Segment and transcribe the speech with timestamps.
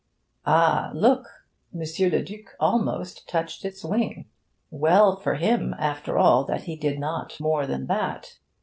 [0.47, 1.27] Ah, look!
[1.71, 4.25] Monsieur Le Duc almost touched its wing!
[4.71, 8.39] Well for him, after all, that he did not more than that!